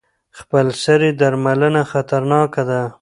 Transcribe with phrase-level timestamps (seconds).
[0.37, 2.81] خپلسري درملنه خطرناکه ده.